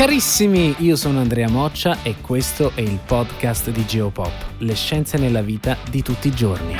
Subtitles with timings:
[0.00, 5.42] Carissimi, io sono Andrea Moccia e questo è il podcast di Geopop, le scienze nella
[5.42, 6.74] vita di tutti i giorni.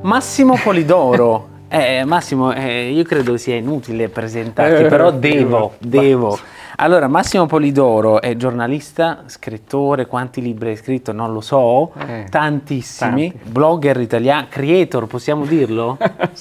[0.00, 1.52] Massimo Polidoro.
[1.74, 6.38] Eh, Massimo, eh, io credo sia inutile presentarti, Eh, però eh, devo, eh, devo.
[6.76, 13.30] Allora, Massimo Polidoro è giornalista, scrittore, quanti libri hai scritto non lo so, Eh, tantissimi,
[13.30, 13.48] tanti.
[13.50, 15.96] blogger italiano, creator, possiamo dirlo?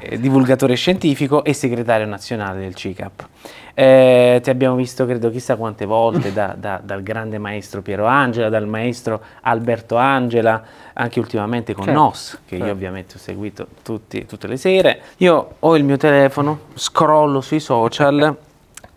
[0.00, 3.26] Eh, divulgatore scientifico e segretario nazionale del CICAP.
[3.74, 8.48] Eh, ti abbiamo visto, credo, chissà quante volte da- da- dal grande maestro Piero Angela,
[8.50, 12.74] dal maestro Alberto Angela, anche ultimamente con Certo, NOS, che io certo.
[12.74, 15.00] ovviamente ho seguito tutti- tutte le sere.
[15.18, 18.36] Io ho il mio telefono, scrollo sui social.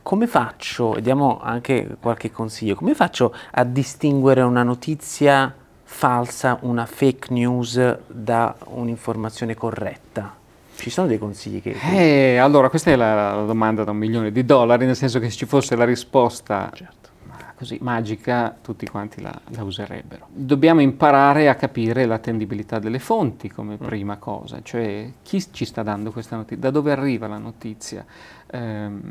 [0.08, 6.86] Come faccio, e diamo anche qualche consiglio, come faccio a distinguere una notizia falsa, una
[6.86, 10.34] fake news da un'informazione corretta?
[10.78, 11.76] Ci sono dei consigli che...
[11.92, 15.30] Eh, allora, questa è la, la domanda da un milione di dollari, nel senso che
[15.30, 17.07] se ci fosse la risposta Certo.
[17.58, 20.28] Così magica, tutti quanti la, la userebbero.
[20.30, 26.12] Dobbiamo imparare a capire l'attendibilità delle fonti come prima cosa, cioè chi ci sta dando
[26.12, 28.06] questa notizia, da dove arriva la notizia,
[28.50, 29.02] Ehm,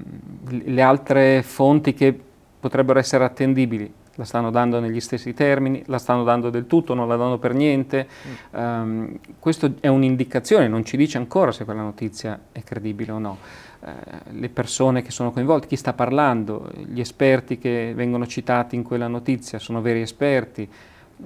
[0.48, 2.18] le altre fonti che
[2.58, 7.08] potrebbero essere attendibili la stanno dando negli stessi termini, la stanno dando del tutto, non
[7.08, 8.06] la danno per niente.
[8.52, 13.38] Ehm, questo è un'indicazione, non ci dice ancora se quella notizia è credibile o no.
[13.84, 13.92] Eh,
[14.30, 19.06] le persone che sono coinvolte, chi sta parlando, gli esperti che vengono citati in quella
[19.06, 20.68] notizia sono veri esperti,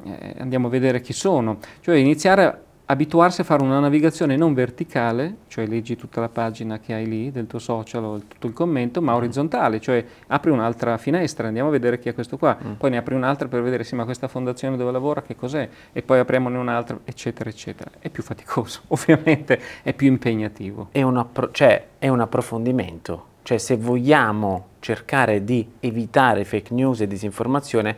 [0.04, 5.36] eh, andiamo a vedere chi sono, cioè iniziare abituarsi a fare una navigazione non verticale,
[5.46, 9.00] cioè leggi tutta la pagina che hai lì del tuo social o tutto il commento,
[9.00, 12.96] ma orizzontale, cioè apri un'altra finestra, andiamo a vedere chi è questo qua, poi ne
[12.96, 16.58] apri un'altra per vedere sì ma questa fondazione dove lavora che cos'è e poi apriamone
[16.58, 17.90] un'altra, eccetera, eccetera.
[18.00, 20.88] È più faticoso, ovviamente, è più impegnativo.
[20.90, 23.26] È un, appro- cioè, è un approfondimento.
[23.42, 27.96] Cioè, se vogliamo cercare di evitare fake news e disinformazione,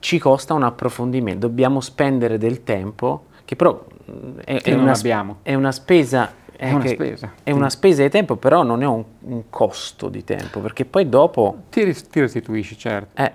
[0.00, 1.46] ci costa un approfondimento.
[1.46, 5.38] Dobbiamo spendere del tempo, che però mh, è, Che è una, abbiamo.
[5.42, 6.42] è una spesa.
[6.56, 7.32] È eh, una che- spesa.
[7.42, 11.08] È una spesa di tempo, però non è un, un costo di tempo, perché poi
[11.08, 13.20] dopo Ti, ris- ti restituisci, certo.
[13.20, 13.32] è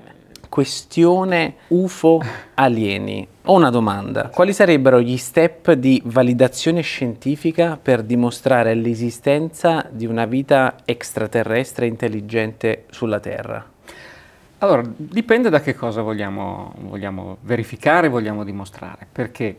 [0.47, 2.21] questione UFO
[2.55, 3.27] alieni.
[3.45, 4.29] Ho una domanda.
[4.29, 12.85] Quali sarebbero gli step di validazione scientifica per dimostrare l'esistenza di una vita extraterrestre intelligente
[12.89, 13.63] sulla Terra?
[14.59, 19.55] Allora, dipende da che cosa vogliamo, vogliamo verificare, vogliamo dimostrare, perché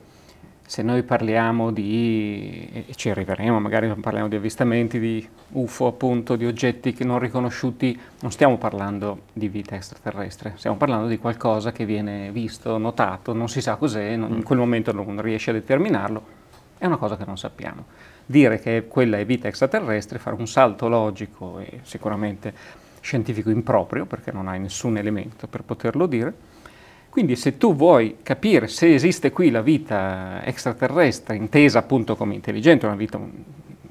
[0.70, 6.46] se noi parliamo di, e ci arriveremo, magari parliamo di avvistamenti di UFO, appunto, di
[6.46, 11.84] oggetti che non riconosciuti, non stiamo parlando di vita extraterrestre, stiamo parlando di qualcosa che
[11.84, 16.22] viene visto, notato, non si sa cos'è, non- in quel momento non riesce a determinarlo,
[16.78, 17.86] è una cosa che non sappiamo.
[18.24, 22.54] Dire che quella è vita extraterrestre, fare un salto logico e sicuramente
[23.00, 26.32] scientifico improprio, perché non hai nessun elemento per poterlo dire.
[27.10, 32.86] Quindi se tu vuoi capire se esiste qui la vita extraterrestre, intesa appunto come intelligente,
[32.86, 33.20] una vita,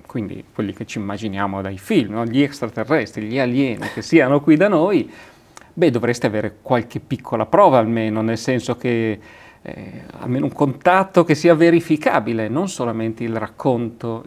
[0.06, 2.26] quindi quelli che ci immaginiamo dai film, no?
[2.26, 5.12] gli extraterrestri, gli alieni che siano qui da noi,
[5.74, 9.20] beh dovreste avere qualche piccola prova almeno, nel senso che
[9.62, 14.24] eh, almeno un contatto che sia verificabile, non solamente il racconto,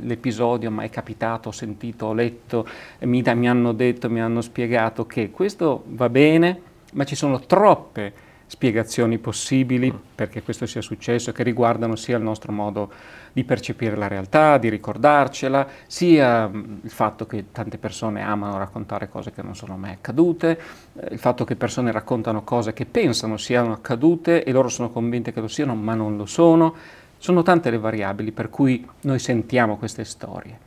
[0.00, 2.66] l'episodio, ma è capitato, ho sentito, ho letto,
[3.00, 8.32] mi, mi hanno detto, mi hanno spiegato che questo va bene, ma ci sono troppe
[8.46, 12.90] spiegazioni possibili perché questo sia successo, che riguardano sia il nostro modo
[13.32, 19.08] di percepire la realtà, di ricordarcela, sia mh, il fatto che tante persone amano raccontare
[19.08, 20.58] cose che non sono mai accadute,
[20.94, 25.32] eh, il fatto che persone raccontano cose che pensano siano accadute e loro sono convinte
[25.32, 26.74] che lo siano, ma non lo sono.
[27.18, 30.58] Sono tante le variabili per cui noi sentiamo queste storie.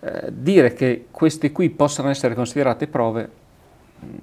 [0.00, 3.39] Eh, dire che queste qui possano essere considerate prove mm,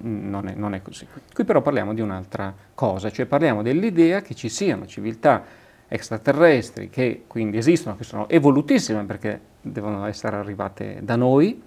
[0.00, 1.06] non è, non è così.
[1.32, 5.44] Qui però parliamo di un'altra cosa, cioè parliamo dell'idea che ci siano civiltà
[5.88, 11.62] extraterrestri che quindi esistono, che sono evolutissime perché devono essere arrivate da noi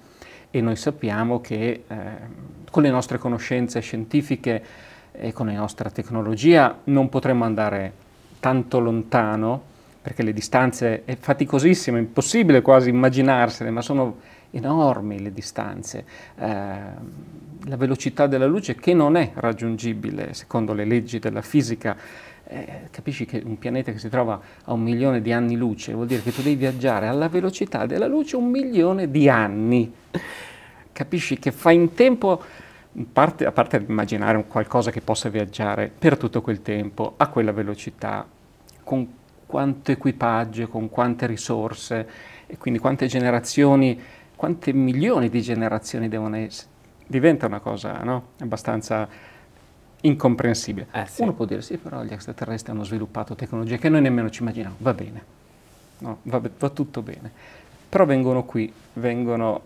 [0.49, 1.97] e noi sappiamo che eh,
[2.69, 4.63] con le nostre conoscenze scientifiche
[5.11, 7.93] e con la nostra tecnologia non potremmo andare
[8.39, 9.69] tanto lontano,
[10.01, 14.17] perché le distanze è faticosissimo, è impossibile quasi immaginarsene, ma sono
[14.51, 16.05] enormi le distanze.
[16.37, 16.49] Eh,
[17.65, 21.95] la velocità della luce che non è raggiungibile secondo le leggi della fisica.
[22.43, 26.07] Eh, capisci che un pianeta che si trova a un milione di anni luce vuol
[26.07, 29.93] dire che tu devi viaggiare alla velocità della luce un milione di anni.
[30.91, 32.41] Capisci che fai in tempo
[33.13, 38.27] parte, a parte immaginare qualcosa che possa viaggiare per tutto quel tempo, a quella velocità,
[38.83, 39.07] con
[39.51, 42.07] quanto equipaggio, con quante risorse,
[42.47, 43.99] e quindi quante generazioni,
[44.33, 46.69] quante milioni di generazioni devono essere,
[47.05, 48.29] diventa una cosa no?
[48.39, 49.05] abbastanza
[50.01, 50.87] incomprensibile.
[50.93, 51.21] Eh, sì.
[51.21, 54.75] Uno può dire sì, però gli extraterrestri hanno sviluppato tecnologie che noi nemmeno ci immaginiamo,
[54.77, 55.23] va bene,
[55.97, 56.19] no?
[56.23, 57.29] va, va tutto bene,
[57.89, 59.61] però vengono qui, vengono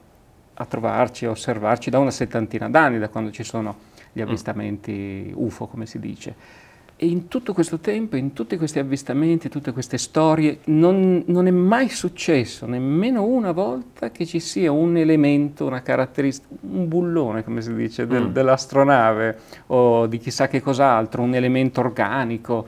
[0.56, 4.24] a trovarci, a osservarci da una settantina d'anni, da quando ci sono gli mm.
[4.24, 6.64] avvistamenti UFO, come si dice.
[6.98, 11.52] E in tutto questo tempo, in tutti questi avvistamenti, tutte queste storie, non, non, è
[11.52, 17.62] mai successo nemmeno una volta che ci sia un elemento, una caratteristica, un bullone, come
[17.62, 18.32] si dice, del, mm.
[18.32, 19.38] dell'astronave
[19.68, 22.66] o di chissà che cos'altro, un elemento organico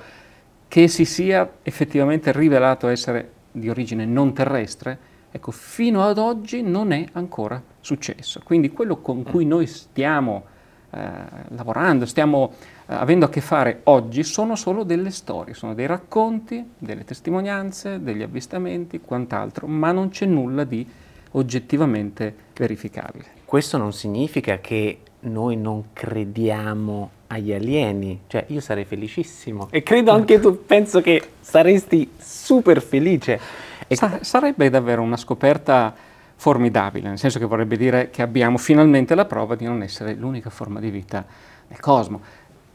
[0.68, 6.92] che si sia effettivamente rivelato essere di origine non terrestre Ecco, fino ad oggi non
[6.92, 8.42] è ancora successo.
[8.44, 10.46] Quindi quello con cui noi stiamo
[10.90, 12.54] lavorando, stiamo
[12.88, 18.02] eh, avendo a che fare oggi, sono solo delle storie, sono dei racconti, delle testimonianze,
[18.02, 20.88] degli avvistamenti, quant'altro, ma non c'è nulla di
[21.32, 23.26] oggettivamente verificabile.
[23.46, 30.12] Questo non significa che noi non crediamo agli alieni, cioè io sarei felicissimo e credo
[30.12, 33.40] anche tu, penso che saresti super felice
[33.96, 35.96] Sa- sarebbe davvero una scoperta
[36.38, 40.50] formidabile, nel senso che vorrebbe dire che abbiamo finalmente la prova di non essere l'unica
[40.50, 41.26] forma di vita
[41.68, 42.22] nel cosmo.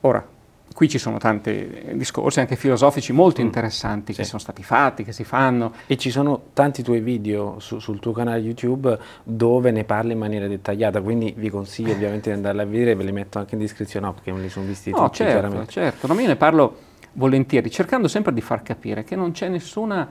[0.00, 0.26] Ora,
[0.74, 3.44] qui ci sono tanti discorsi anche filosofici molto mm.
[3.44, 4.28] interessanti mm, che sì.
[4.30, 5.72] sono stati fatti, che si fanno.
[5.86, 10.18] E ci sono tanti tuoi video su, sul tuo canale YouTube dove ne parli in
[10.18, 13.60] maniera dettagliata, quindi vi consiglio ovviamente di andarli a vedere, ve li metto anche in
[13.60, 15.70] descrizione, no, perché me li sono visti no, tutti certo, chiaramente.
[15.70, 16.76] Certo, ma io ne parlo
[17.12, 20.08] volentieri, cercando sempre di far capire che non c'è nessuna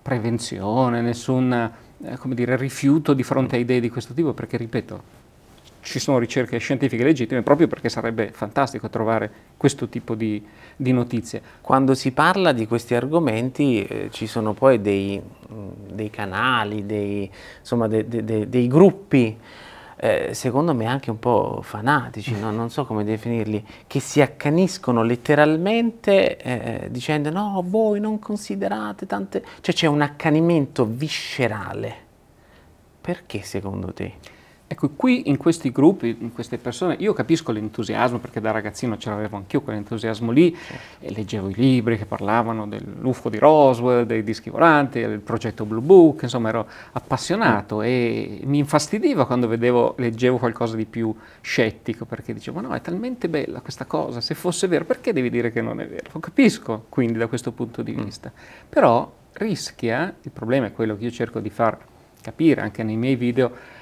[0.00, 5.24] prevenzione, nessun eh, dire, rifiuto di fronte a idee di questo tipo, perché ripeto,
[5.86, 10.44] ci sono ricerche scientifiche legittime proprio perché sarebbe fantastico trovare questo tipo di,
[10.74, 11.40] di notizie.
[11.60, 15.22] Quando si parla di questi argomenti eh, ci sono poi dei,
[15.92, 19.36] dei canali, dei, insomma, de, de, de, dei gruppi
[19.96, 22.50] eh, secondo me anche un po' fanatici, no?
[22.50, 29.44] non so come definirli, che si accaniscono letteralmente eh, dicendo no, voi non considerate tante...
[29.60, 32.04] cioè c'è un accanimento viscerale.
[33.00, 34.34] Perché secondo te?
[34.68, 39.10] Ecco, qui in questi gruppi, in queste persone, io capisco l'entusiasmo perché da ragazzino ce
[39.10, 40.56] l'avevo anch'io quell'entusiasmo lì
[40.98, 45.80] e leggevo i libri che parlavano dell'UFO di Roswell, dei dischi volanti, del progetto Blue
[45.80, 52.34] Book, insomma ero appassionato e mi infastidiva quando vedevo, leggevo qualcosa di più scettico perché
[52.34, 55.80] dicevo no, è talmente bella questa cosa, se fosse vero perché devi dire che non
[55.80, 56.10] è vero?
[56.12, 58.02] Lo capisco quindi da questo punto di mm.
[58.02, 58.32] vista,
[58.68, 61.78] però rischia, il problema è quello che io cerco di far
[62.20, 63.74] capire anche nei miei video,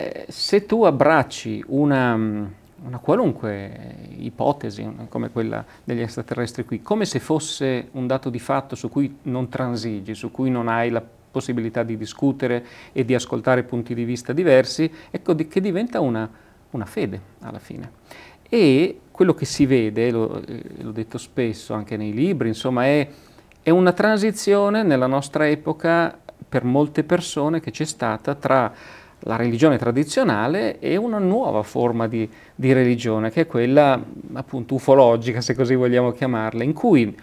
[0.00, 7.18] eh, se tu abbracci una, una, qualunque ipotesi come quella degli extraterrestri qui, come se
[7.18, 11.82] fosse un dato di fatto su cui non transigi, su cui non hai la possibilità
[11.82, 16.28] di discutere e di ascoltare punti di vista diversi, ecco che diventa una,
[16.70, 17.98] una fede alla fine.
[18.48, 23.06] E quello che si vede, lo, eh, l'ho detto spesso anche nei libri, insomma, è,
[23.62, 28.72] è una transizione nella nostra epoca per molte persone che c'è stata tra
[29.20, 35.40] la religione tradizionale e una nuova forma di, di, religione, che è quella appunto ufologica,
[35.40, 37.14] se così vogliamo chiamarla, in cui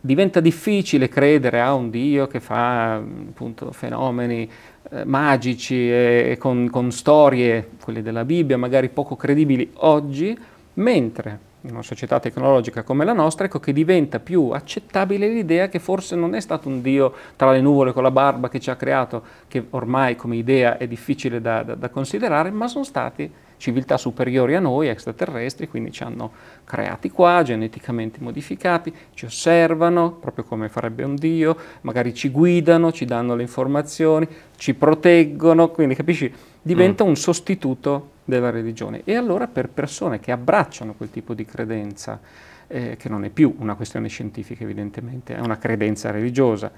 [0.00, 4.50] diventa difficile credere a un Dio che fa appunto fenomeni
[4.90, 10.36] eh, magici e, e con, con storie, quelle della Bibbia, magari poco credibili oggi,
[10.74, 15.78] mentre in una società tecnologica come la nostra, ecco che diventa più accettabile l'idea che
[15.78, 18.76] forse non è stato un Dio tra le nuvole con la barba che ci ha
[18.76, 23.98] creato, che ormai come idea è difficile da, da, da considerare, ma sono stati civiltà
[23.98, 26.32] superiori a noi, extraterrestri, quindi ci hanno
[26.64, 33.04] creati qua, geneticamente modificati, ci osservano, proprio come farebbe un Dio, magari ci guidano, ci
[33.04, 34.26] danno le informazioni,
[34.56, 37.08] ci proteggono, quindi capisci, diventa mm.
[37.08, 39.02] un sostituto della religione.
[39.04, 42.18] E allora per persone che abbracciano quel tipo di credenza,
[42.66, 46.72] eh, che non è più una questione scientifica evidentemente, è una credenza religiosa,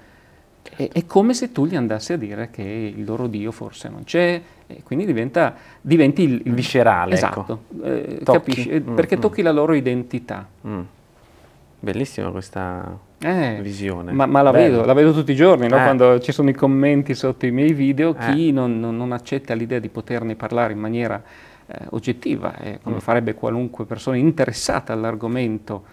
[0.75, 4.03] è, è, come se tu gli andassi a dire che il loro Dio forse non
[4.03, 7.13] c'è, e quindi diventa, diventi il, viscerale.
[7.13, 7.85] Esatto, ecco.
[7.85, 8.69] eh, capisci?
[8.71, 9.19] Mm, perché mm.
[9.19, 10.47] tocchi la loro identità.
[10.67, 10.81] Mm.
[11.79, 14.11] Bellissima questa Eh, visione.
[14.11, 15.77] Ma, ma la, vedo, la vedo tutti i giorni, no?
[15.77, 15.83] Eh.
[15.83, 18.31] quando ci sono i commenti sotto i miei video, Eh.
[18.33, 21.21] chi non, non- accetta l'idea di poterne parlare in maniera
[21.65, 22.99] eh, oggettiva, eh, come Mm.
[22.99, 25.83] farebbe qualunque persona interessata all'argomento,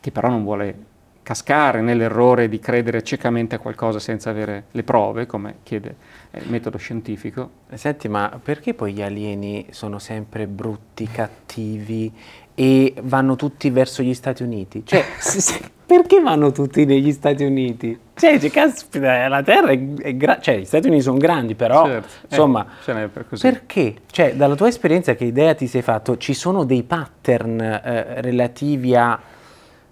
[0.00, 0.74] che però non vuole
[1.22, 5.96] cascare nell'errore di credere ciecamente a qualcosa senza avere le prove, come chiede
[6.30, 7.50] eh, il metodo scientifico.
[7.74, 12.10] Senti, ma perché poi gli alieni sono sempre brutti, cattivi
[12.54, 14.82] e vanno tutti verso gli Stati Uniti?
[14.86, 15.04] Cioè,
[15.88, 17.98] perché vanno tutti negli Stati Uniti?
[18.14, 21.86] Cioè, cioè, caspita, la Terra è, è gra- cioè, gli Stati Uniti sono grandi, però,
[21.86, 23.94] Certo, eh, insomma, n'è per perché?
[24.10, 26.18] Cioè, dalla tua esperienza, che idea ti sei fatto?
[26.18, 29.18] Ci sono dei pattern eh, relativi a,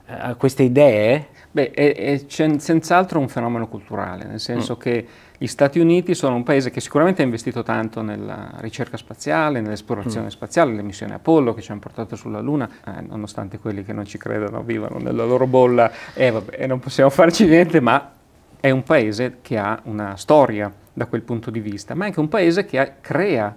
[0.07, 1.29] a queste idee?
[1.51, 2.21] Beh, è, è
[2.59, 4.81] senz'altro un fenomeno culturale, nel senso Mm.
[4.81, 5.07] che
[5.39, 10.27] gli Stati Uniti sono un paese che sicuramente ha investito tanto nella ricerca spaziale, nell'esplorazione
[10.27, 10.31] Mm.
[10.31, 14.05] spaziale, le missioni Apollo che ci hanno portato sulla Luna, eh, nonostante quelli che non
[14.07, 18.13] ci credono vivano nella loro bolla e vabbè, e non possiamo farci niente, ma
[18.59, 22.21] è un paese che ha una storia da quel punto di vista, ma è anche
[22.21, 23.55] un paese che ha- crea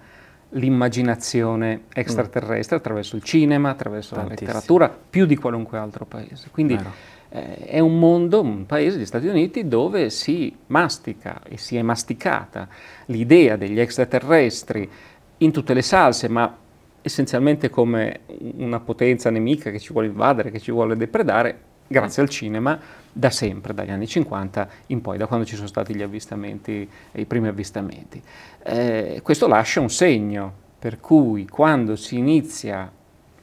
[0.73, 4.47] l'immaginazione extraterrestre attraverso il cinema, attraverso la Tantissimo.
[4.51, 6.49] letteratura, più di qualunque altro paese.
[6.51, 6.91] Quindi Vero.
[7.29, 11.81] Eh, è un mondo, un paese, gli Stati Uniti, dove si mastica e si è
[11.81, 12.67] masticata
[13.05, 14.89] l'idea degli extraterrestri
[15.37, 16.55] in tutte le salse, ma
[17.01, 18.21] essenzialmente come
[18.57, 22.79] una potenza nemica che ci vuole invadere, che ci vuole depredare, grazie al cinema,
[23.11, 27.25] da sempre, dagli anni 50 in poi, da quando ci sono stati gli avvistamenti, i
[27.25, 28.21] primi avvistamenti.
[28.63, 32.91] Eh, questo lascia un segno, per cui quando si inizia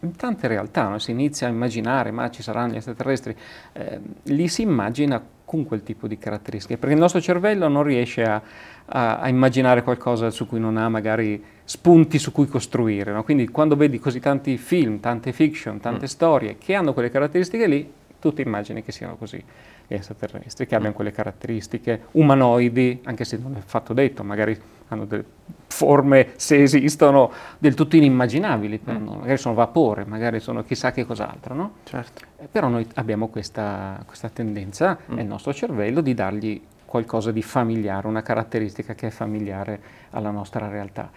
[0.00, 0.98] in tante realtà no?
[0.98, 3.34] si inizia a immaginare, ma ci saranno gli extraterrestri,
[3.72, 8.24] eh, li si immagina con quel tipo di caratteristiche, perché il nostro cervello non riesce
[8.24, 8.42] a,
[8.86, 13.12] a- a immaginare qualcosa su cui non ha magari spunti su cui costruire.
[13.12, 13.22] no?
[13.22, 17.92] Quindi quando vedi così tanti film, tante fiction, tante storie che hanno quelle caratteristiche lì,
[18.20, 19.42] tu ti immagini che siano così
[19.86, 25.04] gli extraterrestri, che abbiano quelle caratteristiche umanoidi, anche se non è affatto detto, magari hanno
[25.04, 25.24] delle
[25.66, 31.04] forme, se esistono, del tutto inimmaginabili per noi, magari sono vapore, magari sono chissà che
[31.04, 31.72] cos'altro, no?
[31.84, 32.22] Certo.
[32.38, 38.06] Eh, Però noi abbiamo questa, questa tendenza nel nostro cervello di dargli qualcosa di familiare,
[38.06, 41.10] una caratteristica che è familiare alla nostra realtà.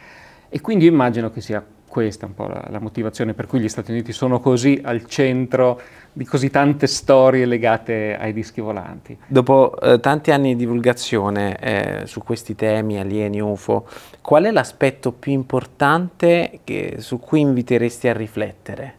[0.49, 3.67] E quindi io immagino che sia questa un po' la, la motivazione per cui gli
[3.67, 5.81] Stati Uniti sono così al centro
[6.13, 9.17] di così tante storie legate ai dischi volanti.
[9.27, 13.87] Dopo eh, tanti anni di divulgazione eh, su questi temi, alieni, UFO,
[14.21, 18.93] qual è l'aspetto più importante che- su cui inviteresti a riflettere?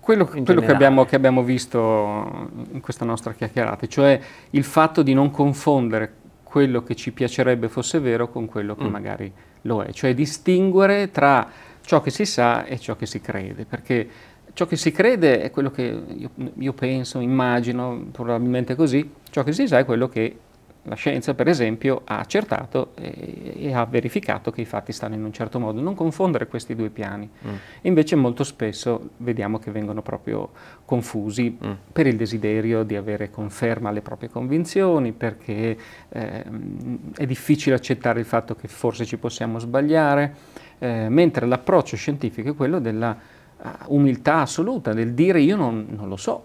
[0.00, 4.18] Quello, quello che, abbiamo, che abbiamo visto in questa nostra chiacchierata, cioè
[4.50, 8.90] il fatto di non confondere quello che ci piacerebbe fosse vero con quello che Mm.
[8.90, 11.48] magari lo è, cioè distinguere tra
[11.84, 14.08] ciò che si sa e ciò che si crede, perché
[14.54, 19.52] ciò che si crede è quello che io, io penso, immagino, probabilmente così, ciò che
[19.52, 20.36] si sa è quello che
[20.86, 25.22] la scienza, per esempio, ha accertato e, e ha verificato che i fatti stanno in
[25.22, 25.80] un certo modo.
[25.80, 27.30] Non confondere questi due piani.
[27.46, 27.54] Mm.
[27.82, 30.50] Invece molto spesso vediamo che vengono proprio
[30.84, 31.72] confusi Mm.
[31.92, 35.76] per il desiderio di avere conferma alle proprie convinzioni, perché
[36.08, 40.34] ehm, è difficile accettare il fatto che forse ci possiamo sbagliare,
[40.82, 46.08] eh, mentre l'approccio scientifico è quello della eh, umiltà assoluta, del dire io non, non
[46.08, 46.42] lo so,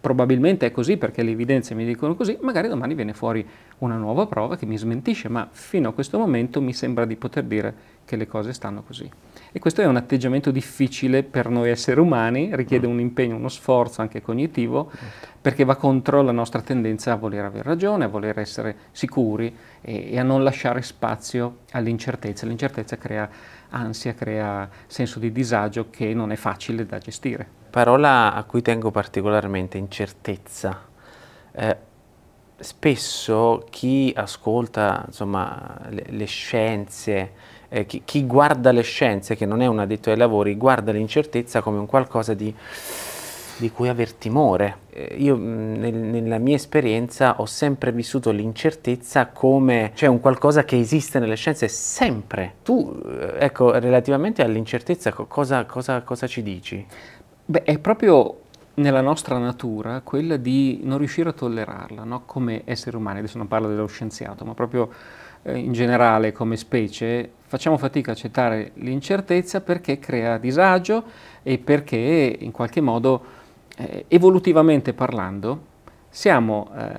[0.00, 3.44] probabilmente è così perché le evidenze mi dicono così, magari domani viene fuori
[3.78, 7.42] una nuova prova che mi smentisce, ma fino a questo momento mi sembra di poter
[7.42, 9.10] dire che le cose stanno così.
[9.56, 14.00] E questo è un atteggiamento difficile per noi esseri umani, richiede un impegno, uno sforzo
[14.00, 14.90] anche cognitivo,
[15.40, 20.10] perché va contro la nostra tendenza a voler avere ragione, a voler essere sicuri e,
[20.10, 22.46] e a non lasciare spazio all'incertezza.
[22.46, 23.30] L'incertezza crea
[23.68, 27.46] ansia, crea senso di disagio che non è facile da gestire.
[27.70, 30.84] Parola a cui tengo particolarmente, incertezza.
[31.52, 31.76] Eh,
[32.56, 37.32] spesso chi ascolta insomma, le, le scienze,
[37.74, 41.60] eh, chi, chi guarda le scienze, che non è un addetto ai lavori, guarda l'incertezza
[41.60, 42.54] come un qualcosa di,
[43.56, 44.78] di cui aver timore.
[44.90, 50.64] Eh, io mh, nel- nella mia esperienza ho sempre vissuto l'incertezza come cioè un qualcosa
[50.64, 52.54] che esiste nelle scienze sempre.
[52.62, 56.84] Tu, eh, ecco, relativamente all'incertezza, co- cosa, cosa- cosa ci dici?
[57.46, 58.38] Beh, è proprio
[58.74, 62.22] nella nostra natura quella di non riuscire a tollerarla, no?
[62.26, 64.90] come esseri umani, adesso non parlo dello scienziato, ma proprio
[65.44, 71.04] eh, in generale come specie, facciamo fatica a accettare l'incertezza perché crea disagio
[71.42, 73.24] e perché in qualche modo,
[73.76, 75.72] eh, evolutivamente parlando,
[76.14, 76.92] siamo eh,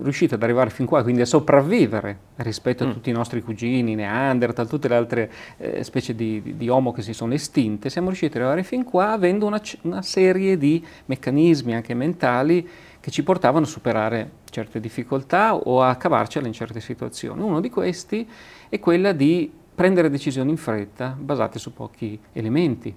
[0.00, 2.92] riusciti ad arrivare fin qua, quindi a sopravvivere rispetto a mm.
[2.92, 7.02] tutti i nostri cugini, Neanderthal, tutte le altre eh, specie di, di, di, Homo che
[7.02, 11.74] si sono estinte, siamo riusciti ad arrivare fin qua avendo una, una, serie di meccanismi
[11.74, 12.66] anche mentali
[13.08, 17.40] che ci portavano a superare certe difficoltà o a cavarcela in certe situazioni.
[17.40, 18.28] Uno di questi
[18.68, 22.94] è quella di prendere decisioni in fretta basate su pochi elementi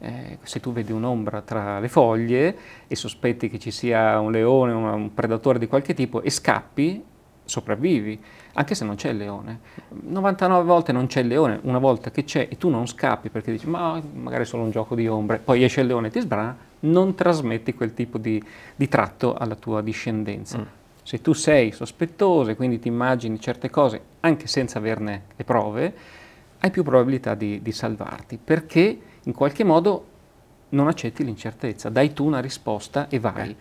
[0.00, 2.56] eh, se tu vedi un'ombra tra le foglie
[2.88, 7.04] e sospetti che ci sia un leone, un, un predatore di qualche tipo e scappi,
[7.44, 8.20] sopravvivi,
[8.54, 9.60] anche se non c'è il leone.
[9.90, 13.52] 99 volte non c'è il leone, una volta che c'è e tu non scappi perché
[13.52, 16.20] dici ma magari è solo un gioco di ombre, poi esce il leone e ti
[16.20, 18.42] sbrana, non trasmetti quel tipo di,
[18.74, 20.58] di tratto alla tua discendenza.
[20.58, 20.62] Mm.
[21.02, 25.94] Se tu sei sospettoso e quindi ti immagini certe cose anche senza averne le prove,
[26.60, 30.06] hai più probabilità di, di salvarti perché in qualche modo
[30.70, 33.54] non accetti l'incertezza, dai tu una risposta e vai.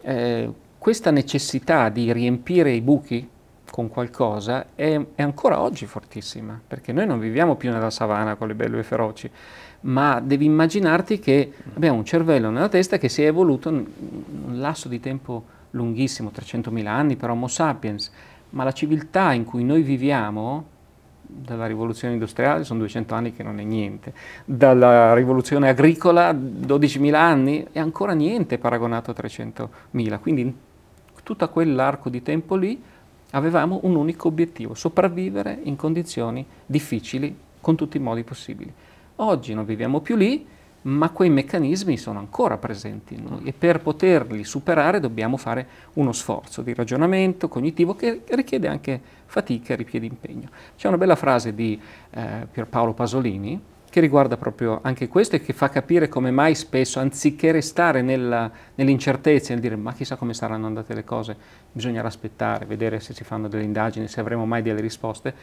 [0.00, 3.28] Eh, questa necessità di riempire i buchi
[3.70, 8.48] con qualcosa è, è, ancora oggi fortissima, perché noi non viviamo più nella savana con
[8.48, 9.30] le belve feroci,
[9.80, 13.86] ma devi immaginarti che abbiamo un cervello nella testa che si è evoluto in
[14.46, 18.10] un lasso di tempo lunghissimo, 300.000 anni per Homo sapiens,
[18.50, 20.76] ma la civiltà in cui noi viviamo
[21.30, 27.66] dalla rivoluzione industriale sono 200 anni che non è niente, dalla rivoluzione agricola 12.000 anni
[27.70, 30.52] è ancora niente paragonato a 300.000, quindi in
[31.22, 32.82] tutto quell'arco di tempo lì
[33.32, 38.72] avevamo un unico obiettivo, sopravvivere in condizioni difficili con tutti i modi possibili.
[39.20, 40.46] Oggi non viviamo più lì,
[40.82, 46.12] ma quei meccanismi sono ancora presenti in noi e per poterli superare dobbiamo fare uno
[46.12, 50.48] sforzo di ragionamento cognitivo che richiede anche fatica e richiede impegno.
[50.76, 53.60] C'è una bella frase di eh, Pierpaolo Pasolini
[53.90, 58.48] che riguarda proprio anche questo e che fa capire come mai spesso, anziché restare nella,
[58.76, 61.36] nell'incertezza e nel dire ma chissà come saranno andate le cose,
[61.72, 65.34] bisognerà aspettare, vedere se si fanno delle indagini, se avremo mai delle risposte,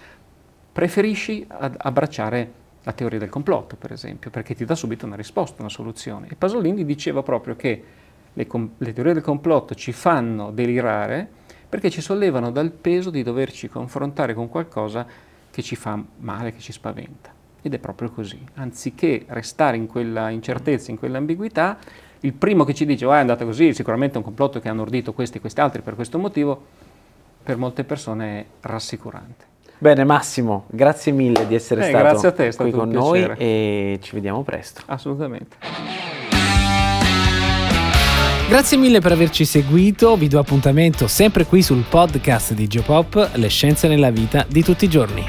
[0.72, 5.72] preferisci abbracciare la teoria del complotto, per esempio, perché ti dà subito una risposta, una
[5.72, 6.28] soluzione.
[6.30, 7.84] E Pasolini diceva proprio che
[8.32, 11.28] le, le teorie del complotto ci fanno delirare
[11.68, 15.06] perché ci sollevano dal peso di doverci confrontare con qualcosa
[15.50, 17.34] che ci fa male, che ci spaventa.
[17.64, 18.40] Ed è proprio così.
[18.56, 21.80] Anziché restare in quella incertezza, in quell'ambiguità,
[22.20, 24.84] il primo che ci dice oh, è andata così, sicuramente è un complotto che hanno
[24.84, 26.66] ordito questi e questi altri per questo motivo,
[27.42, 29.54] per molte persone è rassicurante.
[29.78, 34.42] Bene Massimo, grazie mille di essere eh, stato te, qui con noi e ci vediamo
[34.44, 34.82] presto.
[34.86, 35.58] Assolutamente.
[38.48, 43.48] Grazie mille per averci seguito, vi do appuntamento sempre qui sul podcast di Geopop, le
[43.48, 45.26] scienze nella vita di tutti i giorni.